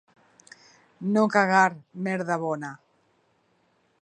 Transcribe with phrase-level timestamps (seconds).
[1.17, 1.71] No cagar
[2.09, 2.73] merda bona.